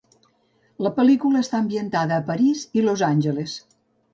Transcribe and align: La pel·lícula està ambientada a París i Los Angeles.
La 0.85 0.91
pel·lícula 0.95 1.43
està 1.45 1.59
ambientada 1.65 2.17
a 2.17 2.25
París 2.33 2.65
i 2.81 2.85
Los 2.87 3.05
Angeles. 3.13 3.55